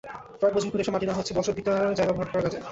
[0.39, 2.59] Truck বোঝাই করে এসব মাটি নেওয়া হচ্ছে বসতভিটার জায়গা ভরাট করার কাজে।